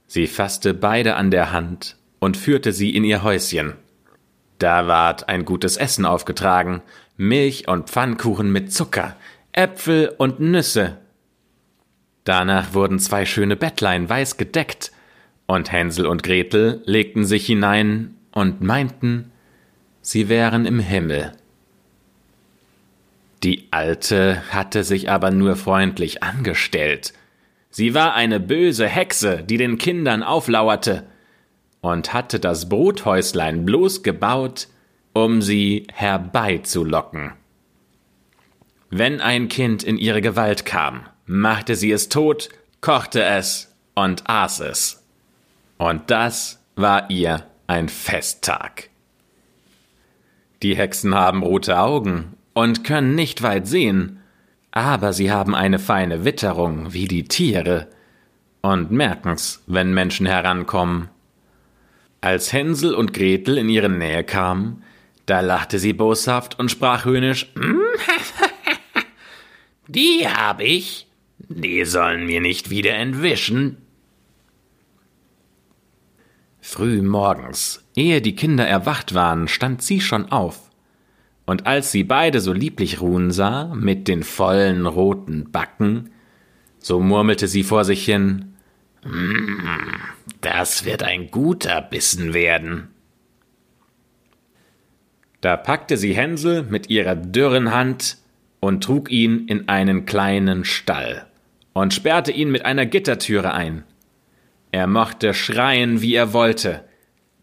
Sie 0.06 0.28
fasste 0.28 0.74
beide 0.74 1.16
an 1.16 1.32
der 1.32 1.54
Hand 1.54 1.96
und 2.20 2.36
führte 2.36 2.74
sie 2.74 2.94
in 2.94 3.06
ihr 3.06 3.24
Häuschen. 3.24 3.76
Da 4.62 4.86
ward 4.86 5.28
ein 5.28 5.44
gutes 5.44 5.76
Essen 5.76 6.06
aufgetragen, 6.06 6.84
Milch 7.18 7.68
und 7.68 7.90
Pfannkuchen 7.90 8.52
mit 8.52 8.72
Zucker, 8.72 9.16
Äpfel 9.54 10.14
und 10.20 10.40
Nüsse. 10.40 11.00
Danach 12.26 12.76
wurden 12.76 13.00
zwei 13.00 13.26
schöne 13.26 13.56
Bettlein 13.56 14.08
weiß 14.08 14.38
gedeckt, 14.38 14.92
und 15.48 15.72
Hänsel 15.72 16.06
und 16.06 16.22
Gretel 16.22 16.84
legten 16.86 17.26
sich 17.26 17.48
hinein 17.48 18.14
und 18.32 18.62
meinten, 18.62 19.32
sie 20.04 20.30
wären 20.30 20.68
im 20.68 20.78
Himmel. 20.78 21.32
Die 23.42 23.68
Alte 23.72 24.44
hatte 24.52 24.84
sich 24.84 25.10
aber 25.10 25.32
nur 25.32 25.56
freundlich 25.56 26.22
angestellt. 26.22 27.14
Sie 27.72 27.96
war 27.96 28.14
eine 28.14 28.40
böse 28.40 28.88
Hexe, 28.88 29.42
die 29.42 29.58
den 29.58 29.80
Kindern 29.80 30.22
auflauerte 30.22 31.08
und 31.82 32.14
hatte 32.14 32.40
das 32.40 32.70
Bruthäuslein 32.70 33.66
bloß 33.66 34.04
gebaut, 34.04 34.68
um 35.14 35.42
sie 35.42 35.88
herbeizulocken. 35.92 37.34
Wenn 38.90 39.20
ein 39.20 39.48
Kind 39.48 39.84
in 39.84 39.98
ihre 39.98 40.22
Gewalt 40.22 40.66
kam, 40.66 41.08
machte 41.26 41.76
sie 41.76 41.92
es 41.92 42.10
tot, 42.10 42.50
kochte 42.82 43.24
es 43.24 43.76
und 43.96 44.30
aß 44.30 44.62
es. 44.62 45.04
Und 45.78 46.12
das 46.12 46.64
war 46.76 47.10
ihr 47.10 47.46
ein 47.68 47.90
Festtag. 47.90 48.90
Die 50.62 50.76
Hexen 50.76 51.16
haben 51.16 51.42
rote 51.42 51.80
Augen 51.80 52.38
und 52.54 52.84
können 52.84 53.16
nicht 53.16 53.42
weit 53.42 53.66
sehen, 53.66 54.20
aber 54.72 55.14
sie 55.14 55.32
haben 55.32 55.56
eine 55.56 55.80
feine 55.80 56.24
Witterung 56.24 56.94
wie 56.94 57.08
die 57.08 57.24
Tiere 57.24 57.88
und 58.62 58.92
merken's, 58.92 59.64
wenn 59.66 59.94
Menschen 59.94 60.28
herankommen 60.28 61.10
als 62.22 62.54
Hänsel 62.54 62.94
und 62.94 63.14
Gretel 63.14 63.58
in 63.58 63.68
ihre 63.68 63.90
Nähe 63.90 64.24
kamen, 64.24 64.84
da 65.26 65.40
lachte 65.40 65.80
sie 65.80 65.94
boshaft 65.94 66.58
und 66.60 66.70
sprach 66.70 67.06
höhnisch 67.06 67.52
Die 69.88 70.28
hab 70.28 70.62
ich, 70.62 71.08
die 71.40 71.84
sollen 71.84 72.28
mir 72.28 72.40
nicht 72.40 72.70
wieder 72.70 72.94
entwischen. 72.94 73.78
Früh 76.62 77.02
morgens, 77.02 77.84
ehe 77.96 78.22
die 78.22 78.36
Kinder 78.36 78.66
erwacht 78.66 79.14
waren, 79.14 79.48
stand 79.48 79.82
sie 79.82 80.00
schon 80.00 80.32
auf, 80.32 80.70
und 81.46 81.68
als 81.68 81.92
sie 81.92 82.04
beide 82.04 82.40
so 82.40 82.54
lieblich 82.54 83.02
ruhen 83.02 83.32
sah, 83.32 83.74
mit 83.76 84.08
den 84.08 84.24
vollen 84.24 84.86
roten 84.86 85.52
Backen, 85.52 86.12
so 86.80 87.02
murmelte 87.02 87.48
sie 87.48 87.64
vor 87.64 87.84
sich 87.84 88.06
hin 88.06 88.51
das 90.42 90.86
wird 90.86 91.04
ein 91.04 91.32
guter 91.32 91.82
Bissen 91.82 92.34
werden. 92.34 92.90
Da 95.42 95.58
packte 95.58 95.98
sie 95.98 96.14
Hänsel 96.14 96.64
mit 96.64 96.90
ihrer 96.90 97.16
dürren 97.16 97.74
Hand 97.74 98.18
und 98.60 98.84
trug 98.84 99.10
ihn 99.10 99.48
in 99.48 99.68
einen 99.70 100.06
kleinen 100.06 100.66
Stall 100.66 101.26
und 101.74 101.94
sperrte 101.94 102.32
ihn 102.32 102.52
mit 102.52 102.64
einer 102.64 102.86
Gittertüre 102.86 103.54
ein. 103.54 103.84
Er 104.72 104.88
mochte 104.88 105.34
schreien, 105.34 106.02
wie 106.02 106.14
er 106.14 106.34
wollte, 106.34 106.86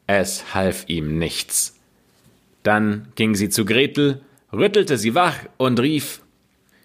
es 0.07 0.55
half 0.55 0.85
ihm 0.89 1.19
nichts. 1.19 1.79
Dann 2.63 3.09
ging 3.17 3.35
sie 3.35 3.49
zu 3.49 3.65
Gretel, 3.65 4.23
rüttelte 4.53 4.97
sie 4.97 5.15
wach 5.15 5.37
und 5.57 5.81
rief 5.81 6.23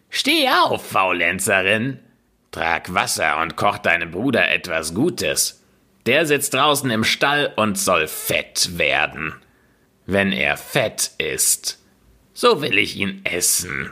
Steh 0.09 0.47
auf, 0.49 0.85
Faulenzerin. 0.85 1.99
Trag 2.53 2.93
Wasser 2.93 3.41
und 3.41 3.55
koch 3.55 3.79
deinem 3.79 4.11
Bruder 4.11 4.49
etwas 4.49 4.93
Gutes. 4.93 5.63
Der 6.05 6.27
sitzt 6.27 6.53
draußen 6.53 6.89
im 6.91 7.03
Stall 7.03 7.51
und 7.55 7.79
soll 7.79 8.07
fett 8.07 8.77
werden. 8.77 9.33
Wenn 10.05 10.31
er 10.31 10.55
fett 10.55 11.11
ist, 11.17 11.79
so 12.33 12.61
will 12.61 12.77
ich 12.77 12.95
ihn 12.95 13.21
essen. 13.23 13.91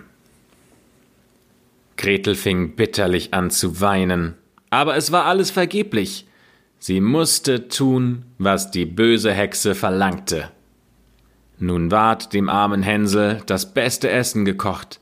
Gretel 1.97 2.35
fing 2.35 2.75
bitterlich 2.75 3.33
an 3.33 3.49
zu 3.49 3.81
weinen, 3.81 4.35
aber 4.69 4.95
es 4.95 5.11
war 5.11 5.25
alles 5.25 5.49
vergeblich. 5.49 6.27
Sie 6.77 7.01
musste 7.01 7.67
tun, 7.67 8.25
was 8.37 8.69
die 8.69 8.85
böse 8.85 9.33
Hexe 9.33 9.73
verlangte. 9.73 10.51
Nun 11.57 11.89
ward 11.89 12.33
dem 12.33 12.47
armen 12.47 12.83
Hänsel 12.83 13.41
das 13.47 13.73
beste 13.73 14.09
Essen 14.09 14.45
gekocht, 14.45 14.99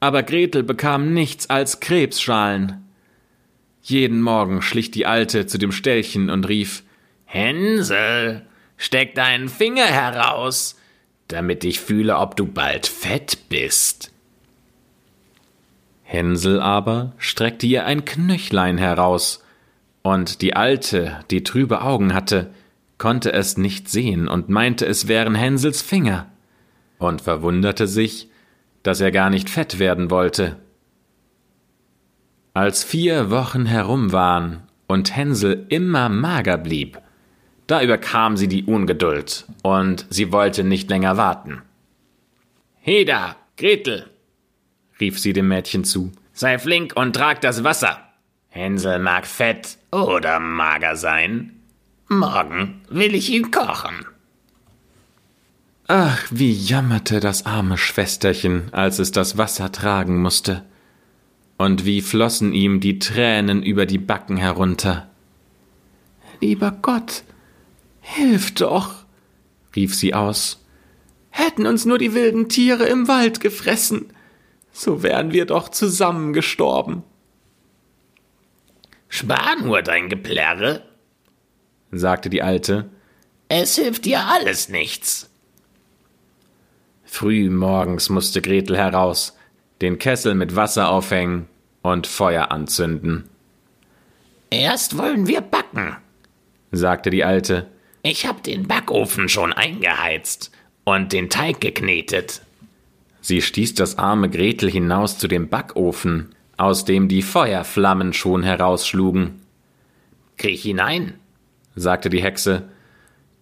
aber 0.00 0.22
Gretel 0.22 0.62
bekam 0.62 1.12
nichts 1.12 1.50
als 1.50 1.80
Krebsschalen. 1.80 2.85
Jeden 3.88 4.20
Morgen 4.20 4.62
schlich 4.62 4.90
die 4.90 5.06
Alte 5.06 5.46
zu 5.46 5.58
dem 5.58 5.70
Ställchen 5.70 6.28
und 6.28 6.48
rief 6.48 6.82
Hänsel, 7.24 8.44
steck 8.76 9.14
deinen 9.14 9.48
Finger 9.48 9.86
heraus, 9.86 10.76
damit 11.28 11.62
ich 11.62 11.78
fühle, 11.78 12.18
ob 12.18 12.36
du 12.36 12.46
bald 12.46 12.88
fett 12.88 13.48
bist. 13.48 14.10
Hänsel 16.02 16.60
aber 16.60 17.12
streckte 17.18 17.66
ihr 17.66 17.86
ein 17.86 18.04
Knöchlein 18.04 18.76
heraus, 18.76 19.44
und 20.02 20.42
die 20.42 20.56
Alte, 20.56 21.20
die 21.30 21.44
trübe 21.44 21.80
Augen 21.82 22.12
hatte, 22.12 22.50
konnte 22.98 23.32
es 23.32 23.56
nicht 23.56 23.88
sehen 23.88 24.26
und 24.26 24.48
meinte, 24.48 24.84
es 24.84 25.06
wären 25.06 25.36
Hänsels 25.36 25.80
Finger, 25.80 26.28
und 26.98 27.22
verwunderte 27.22 27.86
sich, 27.86 28.30
dass 28.82 29.00
er 29.00 29.12
gar 29.12 29.30
nicht 29.30 29.48
fett 29.48 29.78
werden 29.78 30.10
wollte. 30.10 30.56
Als 32.56 32.84
vier 32.84 33.30
Wochen 33.30 33.66
herum 33.66 34.12
waren 34.12 34.62
und 34.86 35.14
Hänsel 35.14 35.66
immer 35.68 36.08
mager 36.08 36.56
blieb, 36.56 36.98
da 37.66 37.82
überkam 37.82 38.38
sie 38.38 38.48
die 38.48 38.64
Ungeduld, 38.64 39.44
und 39.60 40.06
sie 40.08 40.32
wollte 40.32 40.64
nicht 40.64 40.88
länger 40.88 41.18
warten. 41.18 41.60
Heda, 42.80 43.36
Gretel, 43.58 44.08
rief 44.98 45.18
sie 45.18 45.34
dem 45.34 45.48
Mädchen 45.48 45.84
zu, 45.84 46.12
sei 46.32 46.58
flink 46.58 46.96
und 46.96 47.14
trag 47.14 47.42
das 47.42 47.62
Wasser. 47.62 47.98
Hänsel 48.48 49.00
mag 49.00 49.26
fett 49.26 49.76
oder 49.92 50.40
mager 50.40 50.96
sein. 50.96 51.60
Morgen 52.08 52.80
will 52.88 53.14
ich 53.14 53.28
ihn 53.28 53.50
kochen. 53.50 54.06
Ach, 55.88 56.24
wie 56.30 56.52
jammerte 56.52 57.20
das 57.20 57.44
arme 57.44 57.76
Schwesterchen, 57.76 58.72
als 58.72 58.98
es 58.98 59.12
das 59.12 59.36
Wasser 59.36 59.70
tragen 59.72 60.22
musste 60.22 60.64
und 61.58 61.84
wie 61.84 62.02
flossen 62.02 62.52
ihm 62.52 62.80
die 62.80 62.98
Tränen 62.98 63.62
über 63.62 63.86
die 63.86 63.98
Backen 63.98 64.36
herunter. 64.36 65.10
Lieber 66.40 66.70
Gott, 66.82 67.24
hilf 68.00 68.54
doch, 68.54 69.04
rief 69.74 69.94
sie 69.94 70.14
aus. 70.14 70.64
Hätten 71.30 71.66
uns 71.66 71.84
nur 71.84 71.98
die 71.98 72.14
wilden 72.14 72.48
Tiere 72.48 72.84
im 72.84 73.08
Wald 73.08 73.40
gefressen, 73.40 74.12
so 74.72 75.02
wären 75.02 75.32
wir 75.32 75.46
doch 75.46 75.68
zusammen 75.70 76.32
gestorben. 76.32 77.02
Spar 79.08 79.56
nur 79.62 79.82
dein 79.82 80.08
Geplärre, 80.08 80.82
sagte 81.90 82.28
die 82.28 82.42
Alte. 82.42 82.90
Es 83.48 83.76
hilft 83.76 84.04
dir 84.04 84.20
alles 84.26 84.68
nichts. 84.68 85.30
Früh 87.04 87.48
morgens 87.48 88.10
musste 88.10 88.42
Gretel 88.42 88.76
heraus, 88.76 89.35
den 89.80 89.98
Kessel 89.98 90.34
mit 90.34 90.56
Wasser 90.56 90.88
aufhängen 90.88 91.48
und 91.82 92.06
Feuer 92.06 92.50
anzünden. 92.50 93.28
Erst 94.50 94.96
wollen 94.96 95.26
wir 95.26 95.40
backen, 95.40 95.96
sagte 96.72 97.10
die 97.10 97.24
Alte. 97.24 97.66
Ich 98.02 98.26
hab 98.26 98.42
den 98.42 98.66
Backofen 98.68 99.28
schon 99.28 99.52
eingeheizt 99.52 100.52
und 100.84 101.12
den 101.12 101.28
Teig 101.28 101.60
geknetet. 101.60 102.42
Sie 103.20 103.42
stieß 103.42 103.74
das 103.74 103.98
arme 103.98 104.30
Gretel 104.30 104.70
hinaus 104.70 105.18
zu 105.18 105.26
dem 105.26 105.48
Backofen, 105.48 106.34
aus 106.56 106.84
dem 106.84 107.08
die 107.08 107.22
Feuerflammen 107.22 108.12
schon 108.12 108.44
herausschlugen. 108.44 109.42
Kriech 110.38 110.62
hinein, 110.62 111.14
sagte 111.74 112.08
die 112.08 112.22
Hexe, 112.22 112.68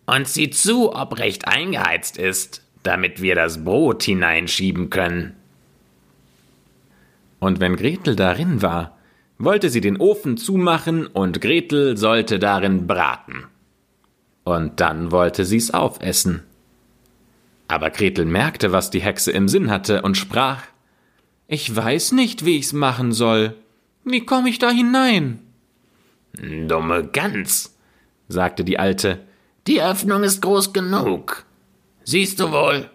und 0.06 0.26
sieh 0.26 0.50
zu, 0.50 0.94
ob 0.94 1.18
recht 1.18 1.46
eingeheizt 1.46 2.16
ist, 2.16 2.62
damit 2.82 3.20
wir 3.22 3.34
das 3.34 3.64
Brot 3.64 4.02
hineinschieben 4.02 4.90
können 4.90 5.34
und 7.44 7.60
wenn 7.60 7.76
Gretel 7.76 8.16
darin 8.16 8.62
war, 8.62 8.96
wollte 9.36 9.68
sie 9.68 9.82
den 9.82 9.98
Ofen 9.98 10.38
zumachen 10.38 11.06
und 11.06 11.42
Gretel 11.42 11.98
sollte 11.98 12.38
darin 12.38 12.86
braten. 12.86 13.44
Und 14.44 14.80
dann 14.80 15.12
wollte 15.12 15.44
sie's 15.44 15.70
aufessen. 15.70 16.42
Aber 17.68 17.90
Gretel 17.90 18.24
merkte, 18.24 18.72
was 18.72 18.88
die 18.88 19.02
Hexe 19.02 19.30
im 19.30 19.48
Sinn 19.48 19.70
hatte 19.70 20.00
und 20.00 20.16
sprach 20.16 20.62
Ich 21.46 21.76
weiß 21.76 22.12
nicht, 22.12 22.46
wie 22.46 22.56
ich's 22.56 22.72
machen 22.72 23.12
soll. 23.12 23.54
Wie 24.04 24.24
komm 24.24 24.46
ich 24.46 24.58
da 24.58 24.70
hinein? 24.70 25.40
Dumme 26.32 27.06
Gans, 27.06 27.76
sagte 28.26 28.64
die 28.64 28.78
Alte, 28.78 29.20
die 29.66 29.82
Öffnung 29.82 30.22
ist 30.22 30.40
groß 30.40 30.72
genug. 30.72 31.44
Siehst 32.04 32.40
du 32.40 32.52
wohl, 32.52 32.88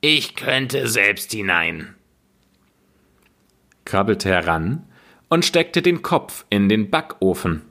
ich 0.00 0.36
könnte 0.36 0.86
selbst 0.86 1.32
hinein 1.32 1.95
krabbelte 3.86 4.28
heran 4.28 4.84
und 5.30 5.44
steckte 5.44 5.80
den 5.80 6.02
Kopf 6.02 6.44
in 6.50 6.68
den 6.68 6.90
Backofen. 6.90 7.62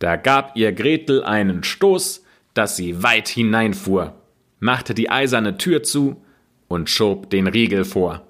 Da 0.00 0.16
gab 0.16 0.56
ihr 0.56 0.72
Gretel 0.72 1.22
einen 1.22 1.62
Stoß, 1.62 2.24
dass 2.54 2.76
sie 2.76 3.02
weit 3.02 3.28
hineinfuhr, 3.28 4.14
machte 4.58 4.94
die 4.94 5.10
eiserne 5.10 5.56
Tür 5.56 5.82
zu 5.82 6.22
und 6.68 6.90
schob 6.90 7.30
den 7.30 7.46
Riegel 7.46 7.84
vor. 7.84 8.26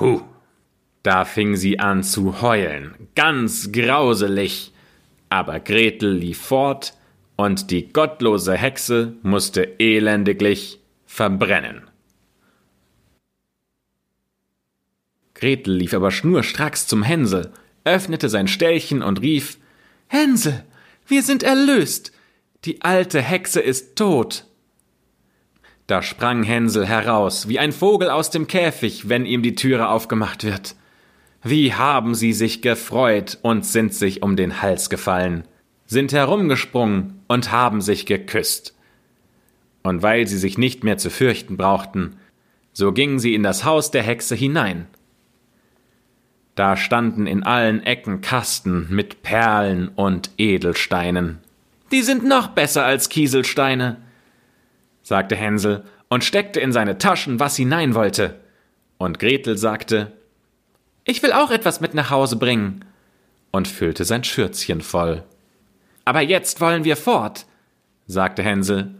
Hu! 0.00 0.22
Da 1.04 1.24
fing 1.24 1.56
sie 1.56 1.78
an 1.78 2.02
zu 2.02 2.42
heulen, 2.42 3.08
ganz 3.14 3.72
grauselig, 3.72 4.72
aber 5.28 5.60
Gretel 5.60 6.12
lief 6.12 6.38
fort, 6.38 6.94
und 7.36 7.70
die 7.70 7.92
gottlose 7.92 8.54
Hexe 8.54 9.14
musste 9.22 9.78
elendiglich 9.78 10.80
verbrennen. 11.06 11.87
Gretel 15.38 15.74
lief 15.74 15.94
aber 15.94 16.10
schnurstracks 16.10 16.86
zum 16.86 17.02
Hänsel, 17.02 17.52
öffnete 17.84 18.28
sein 18.28 18.48
Ställchen 18.48 19.02
und 19.02 19.20
rief 19.20 19.58
Hänsel, 20.08 20.64
wir 21.06 21.22
sind 21.22 21.42
erlöst. 21.42 22.12
Die 22.64 22.82
alte 22.82 23.22
Hexe 23.22 23.60
ist 23.60 23.96
tot. 23.96 24.44
Da 25.86 26.02
sprang 26.02 26.42
Hänsel 26.42 26.86
heraus, 26.86 27.48
wie 27.48 27.58
ein 27.58 27.72
Vogel 27.72 28.10
aus 28.10 28.30
dem 28.30 28.46
Käfig, 28.46 29.08
wenn 29.08 29.24
ihm 29.24 29.42
die 29.42 29.54
Türe 29.54 29.88
aufgemacht 29.88 30.44
wird. 30.44 30.74
Wie 31.42 31.72
haben 31.72 32.14
sie 32.14 32.32
sich 32.32 32.60
gefreut 32.60 33.38
und 33.42 33.64
sind 33.64 33.94
sich 33.94 34.22
um 34.22 34.34
den 34.34 34.60
Hals 34.60 34.90
gefallen, 34.90 35.44
sind 35.86 36.12
herumgesprungen 36.12 37.22
und 37.28 37.52
haben 37.52 37.80
sich 37.80 38.06
geküsst. 38.06 38.74
Und 39.84 40.02
weil 40.02 40.26
sie 40.26 40.36
sich 40.36 40.58
nicht 40.58 40.82
mehr 40.82 40.98
zu 40.98 41.10
fürchten 41.10 41.56
brauchten, 41.56 42.16
so 42.72 42.92
gingen 42.92 43.20
sie 43.20 43.34
in 43.34 43.44
das 43.44 43.64
Haus 43.64 43.92
der 43.92 44.02
Hexe 44.02 44.34
hinein 44.34 44.88
da 46.58 46.76
standen 46.76 47.26
in 47.26 47.44
allen 47.44 47.84
Ecken 47.84 48.20
Kasten 48.20 48.88
mit 48.90 49.22
Perlen 49.22 49.88
und 49.88 50.30
Edelsteinen. 50.38 51.38
Die 51.92 52.02
sind 52.02 52.24
noch 52.24 52.48
besser 52.48 52.84
als 52.84 53.08
Kieselsteine, 53.08 53.96
sagte 55.02 55.36
Hänsel 55.36 55.84
und 56.08 56.24
steckte 56.24 56.60
in 56.60 56.72
seine 56.72 56.98
Taschen, 56.98 57.38
was 57.38 57.56
hinein 57.56 57.94
wollte. 57.94 58.40
Und 58.98 59.18
Gretel 59.18 59.56
sagte, 59.56 60.12
ich 61.04 61.22
will 61.22 61.32
auch 61.32 61.50
etwas 61.50 61.80
mit 61.80 61.94
nach 61.94 62.10
Hause 62.10 62.36
bringen, 62.36 62.84
und 63.50 63.68
füllte 63.68 64.04
sein 64.04 64.24
Schürzchen 64.24 64.80
voll. 64.82 65.24
Aber 66.04 66.20
jetzt 66.20 66.60
wollen 66.60 66.84
wir 66.84 66.96
fort, 66.96 67.46
sagte 68.06 68.42
Hänsel, 68.42 68.94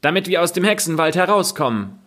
damit 0.00 0.28
wir 0.28 0.42
aus 0.42 0.52
dem 0.52 0.64
Hexenwald 0.64 1.16
herauskommen. 1.16 1.98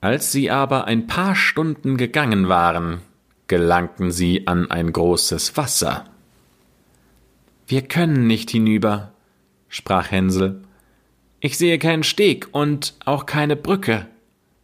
Als 0.00 0.30
sie 0.30 0.50
aber 0.50 0.84
ein 0.84 1.06
paar 1.06 1.34
Stunden 1.34 1.96
gegangen 1.96 2.48
waren, 2.48 3.00
gelangten 3.48 4.12
sie 4.12 4.46
an 4.46 4.70
ein 4.70 4.92
großes 4.92 5.56
Wasser. 5.56 6.04
Wir 7.66 7.82
können 7.82 8.26
nicht 8.26 8.50
hinüber, 8.50 9.12
sprach 9.68 10.10
Hänsel. 10.10 10.62
Ich 11.40 11.58
sehe 11.58 11.78
keinen 11.78 12.04
Steg 12.04 12.48
und 12.52 12.94
auch 13.04 13.26
keine 13.26 13.56
Brücke. 13.56 14.06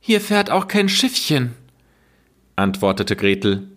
Hier 0.00 0.20
fährt 0.20 0.50
auch 0.50 0.68
kein 0.68 0.88
Schiffchen, 0.88 1.54
antwortete 2.56 3.16
Gretel. 3.16 3.68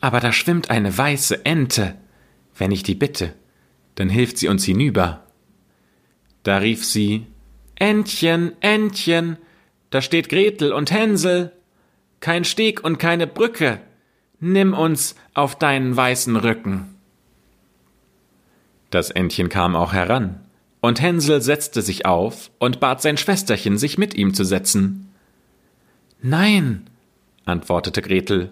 Aber 0.00 0.20
da 0.20 0.32
schwimmt 0.32 0.70
eine 0.70 0.96
weiße 0.96 1.44
Ente. 1.44 1.96
Wenn 2.56 2.70
ich 2.70 2.82
die 2.82 2.94
bitte, 2.94 3.34
dann 3.94 4.08
hilft 4.08 4.38
sie 4.38 4.48
uns 4.48 4.64
hinüber. 4.64 5.24
Da 6.42 6.58
rief 6.58 6.84
sie 6.84 7.26
Entchen, 7.76 8.52
Entchen, 8.60 9.36
da 9.92 10.00
steht 10.00 10.30
Gretel 10.30 10.72
und 10.72 10.90
Hänsel. 10.90 11.52
Kein 12.20 12.44
Steg 12.44 12.82
und 12.82 12.98
keine 12.98 13.26
Brücke. 13.26 13.78
Nimm 14.40 14.72
uns 14.72 15.14
auf 15.34 15.56
deinen 15.56 15.94
weißen 15.94 16.34
Rücken. 16.34 16.94
Das 18.88 19.10
Entchen 19.10 19.50
kam 19.50 19.76
auch 19.76 19.92
heran, 19.92 20.40
und 20.80 21.00
Hänsel 21.00 21.42
setzte 21.42 21.82
sich 21.82 22.06
auf 22.06 22.50
und 22.58 22.80
bat 22.80 23.02
sein 23.02 23.18
Schwesterchen, 23.18 23.76
sich 23.76 23.98
mit 23.98 24.14
ihm 24.14 24.32
zu 24.32 24.44
setzen. 24.44 25.12
Nein, 26.22 26.88
antwortete 27.44 28.00
Gretel, 28.00 28.50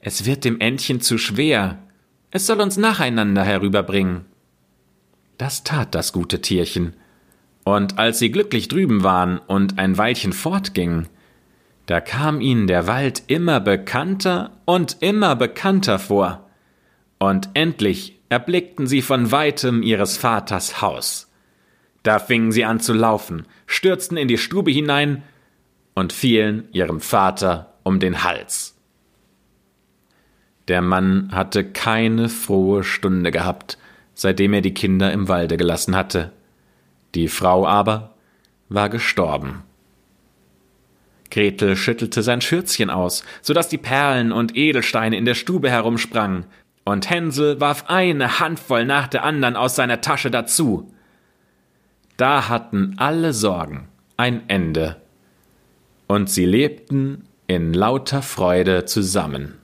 es 0.00 0.24
wird 0.24 0.44
dem 0.44 0.60
Entchen 0.60 1.02
zu 1.02 1.18
schwer, 1.18 1.78
es 2.30 2.46
soll 2.46 2.60
uns 2.60 2.78
nacheinander 2.78 3.44
herüberbringen. 3.44 4.24
Das 5.36 5.62
tat 5.62 5.94
das 5.94 6.12
gute 6.14 6.40
Tierchen, 6.40 6.94
und 7.64 7.98
als 7.98 8.18
sie 8.18 8.30
glücklich 8.30 8.68
drüben 8.68 9.02
waren 9.02 9.38
und 9.38 9.78
ein 9.78 9.96
Weilchen 9.98 10.32
fortgingen, 10.32 11.08
da 11.86 12.00
kam 12.00 12.40
ihnen 12.40 12.66
der 12.66 12.86
Wald 12.86 13.24
immer 13.26 13.60
bekannter 13.60 14.52
und 14.64 14.98
immer 15.00 15.36
bekannter 15.36 15.98
vor, 15.98 16.46
und 17.18 17.50
endlich 17.54 18.18
erblickten 18.28 18.86
sie 18.86 19.02
von 19.02 19.30
weitem 19.32 19.82
ihres 19.82 20.16
Vaters 20.16 20.80
Haus. 20.80 21.30
Da 22.02 22.18
fingen 22.18 22.52
sie 22.52 22.64
an 22.64 22.80
zu 22.80 22.94
laufen, 22.94 23.46
stürzten 23.66 24.16
in 24.16 24.28
die 24.28 24.38
Stube 24.38 24.70
hinein 24.70 25.22
und 25.94 26.12
fielen 26.12 26.68
ihrem 26.72 27.00
Vater 27.00 27.74
um 27.82 28.00
den 28.00 28.24
Hals. 28.24 28.76
Der 30.68 30.80
Mann 30.80 31.30
hatte 31.32 31.64
keine 31.64 32.28
frohe 32.28 32.84
Stunde 32.84 33.32
gehabt, 33.32 33.76
seitdem 34.14 34.52
er 34.52 34.60
die 34.60 34.74
Kinder 34.74 35.12
im 35.12 35.28
Walde 35.28 35.56
gelassen 35.56 35.96
hatte. 35.96 36.32
Die 37.14 37.28
Frau 37.28 37.66
aber 37.66 38.14
war 38.68 38.88
gestorben. 38.88 39.62
Gretel 41.30 41.76
schüttelte 41.76 42.22
sein 42.22 42.40
Schürzchen 42.40 42.90
aus, 42.90 43.24
so 43.42 43.54
dass 43.54 43.68
die 43.68 43.78
Perlen 43.78 44.32
und 44.32 44.56
Edelsteine 44.56 45.16
in 45.16 45.24
der 45.24 45.34
Stube 45.34 45.70
herumsprangen, 45.70 46.46
und 46.84 47.08
Hänsel 47.10 47.60
warf 47.60 47.84
eine 47.88 48.40
Handvoll 48.40 48.84
nach 48.84 49.06
der 49.06 49.22
anderen 49.22 49.54
aus 49.54 49.76
seiner 49.76 50.00
Tasche 50.00 50.30
dazu. 50.30 50.92
Da 52.16 52.48
hatten 52.48 52.94
alle 52.96 53.32
Sorgen 53.32 53.88
ein 54.16 54.48
Ende, 54.48 54.96
und 56.08 56.28
sie 56.28 56.46
lebten 56.46 57.26
in 57.46 57.74
lauter 57.74 58.22
Freude 58.22 58.86
zusammen. 58.86 59.59